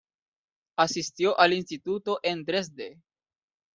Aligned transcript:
Asistió 0.79 1.39
al 1.39 1.53
instituto 1.53 2.17
en 2.23 2.43
Dresde. 2.43 2.99